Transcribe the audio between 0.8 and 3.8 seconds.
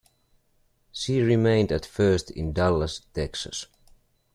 She remained at first in Dallas, Texas.